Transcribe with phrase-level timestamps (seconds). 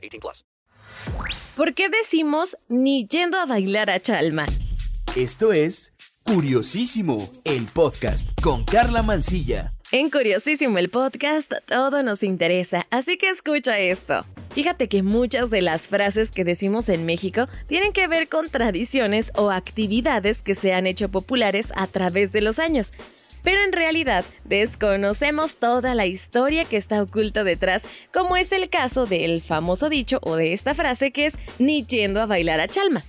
[0.00, 0.44] 18 plus.
[1.56, 4.46] ¿Por qué decimos ni yendo a bailar a Chalma?
[5.16, 9.74] Esto es Curiosísimo, el podcast con Carla Mancilla.
[9.92, 14.20] En Curiosísimo el podcast todo nos interesa, así que escucha esto.
[14.54, 19.32] Fíjate que muchas de las frases que decimos en México tienen que ver con tradiciones
[19.34, 22.92] o actividades que se han hecho populares a través de los años.
[23.42, 29.06] Pero en realidad desconocemos toda la historia que está oculta detrás, como es el caso
[29.06, 33.02] del famoso dicho o de esta frase que es ni yendo a bailar a Chalma.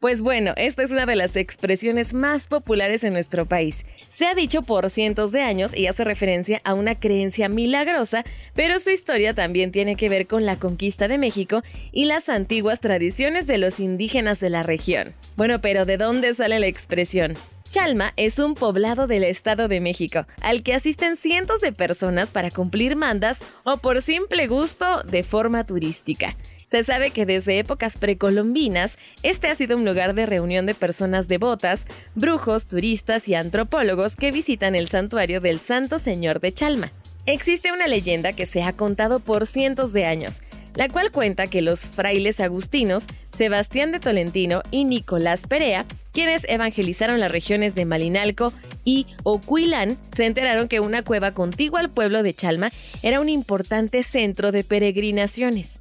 [0.00, 3.84] Pues bueno, esta es una de las expresiones más populares en nuestro país.
[4.08, 8.22] Se ha dicho por cientos de años y hace referencia a una creencia milagrosa,
[8.54, 12.78] pero su historia también tiene que ver con la conquista de México y las antiguas
[12.78, 15.14] tradiciones de los indígenas de la región.
[15.36, 17.34] Bueno, pero ¿de dónde sale la expresión?
[17.68, 22.52] Chalma es un poblado del Estado de México, al que asisten cientos de personas para
[22.52, 26.36] cumplir mandas o por simple gusto de forma turística.
[26.68, 31.26] Se sabe que desde épocas precolombinas, este ha sido un lugar de reunión de personas
[31.26, 36.92] devotas, brujos, turistas y antropólogos que visitan el santuario del Santo Señor de Chalma.
[37.24, 40.42] Existe una leyenda que se ha contado por cientos de años,
[40.74, 47.18] la cual cuenta que los frailes agustinos, Sebastián de Tolentino y Nicolás Perea, quienes evangelizaron
[47.18, 48.52] las regiones de Malinalco
[48.84, 52.70] y Ocuilán, se enteraron que una cueva contigua al pueblo de Chalma
[53.02, 55.80] era un importante centro de peregrinaciones.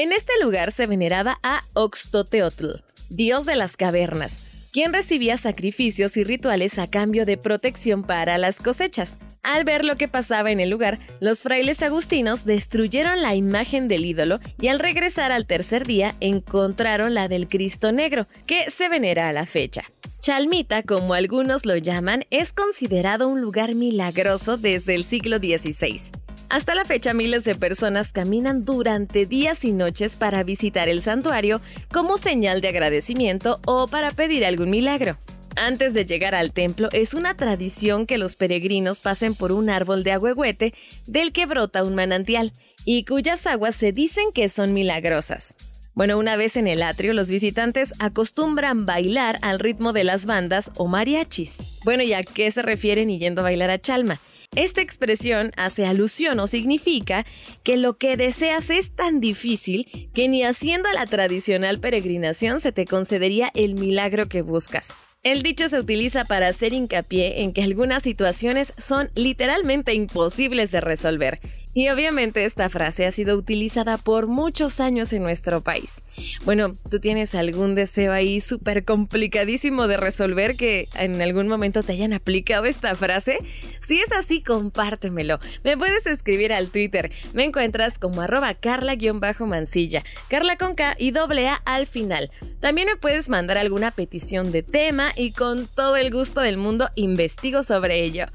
[0.00, 2.68] En este lugar se veneraba a Oxtoteotl,
[3.10, 8.60] dios de las cavernas, quien recibía sacrificios y rituales a cambio de protección para las
[8.60, 9.18] cosechas.
[9.42, 14.04] Al ver lo que pasaba en el lugar, los frailes agustinos destruyeron la imagen del
[14.04, 19.28] ídolo y al regresar al tercer día encontraron la del Cristo Negro, que se venera
[19.28, 19.82] a la fecha.
[20.20, 26.12] Chalmita, como algunos lo llaman, es considerado un lugar milagroso desde el siglo XVI.
[26.50, 31.60] Hasta la fecha, miles de personas caminan durante días y noches para visitar el santuario
[31.92, 35.18] como señal de agradecimiento o para pedir algún milagro.
[35.56, 40.04] Antes de llegar al templo, es una tradición que los peregrinos pasen por un árbol
[40.04, 40.72] de agüehuete
[41.06, 42.52] del que brota un manantial
[42.86, 45.54] y cuyas aguas se dicen que son milagrosas.
[45.92, 50.70] Bueno, una vez en el atrio, los visitantes acostumbran bailar al ritmo de las bandas
[50.76, 51.58] o mariachis.
[51.84, 54.20] Bueno, ¿y a qué se refieren yendo a bailar a Chalma?
[54.56, 57.26] Esta expresión hace alusión o significa
[57.62, 62.86] que lo que deseas es tan difícil que ni haciendo la tradicional peregrinación se te
[62.86, 64.94] concedería el milagro que buscas.
[65.22, 70.80] El dicho se utiliza para hacer hincapié en que algunas situaciones son literalmente imposibles de
[70.80, 71.40] resolver.
[71.74, 76.02] Y obviamente esta frase ha sido utilizada por muchos años en nuestro país.
[76.44, 81.92] Bueno, ¿tú tienes algún deseo ahí súper complicadísimo de resolver que en algún momento te
[81.92, 83.38] hayan aplicado esta frase?
[83.86, 85.38] Si es así, compártemelo.
[85.64, 87.10] Me puedes escribir al Twitter.
[87.32, 90.04] Me encuentras como arroba carla-mancilla.
[90.28, 92.30] Carla con K y doble A al final.
[92.60, 96.88] También me puedes mandar alguna petición de tema y con todo el gusto del mundo
[96.96, 98.26] investigo sobre ello.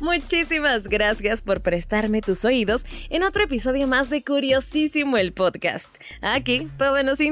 [0.00, 5.88] Muchísimas gracias por prestarme tus oídos en otro episodio más de Curiosísimo el podcast.
[6.20, 7.31] Aquí todo nos interesa.